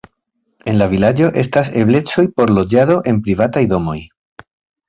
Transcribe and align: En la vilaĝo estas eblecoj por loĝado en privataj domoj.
En 0.71 0.77
la 0.79 0.85
vilaĝo 0.93 1.27
estas 1.43 1.69
eblecoj 1.83 2.25
por 2.39 2.55
loĝado 2.59 2.99
en 3.13 3.23
privataj 3.29 3.65
domoj. 3.75 3.99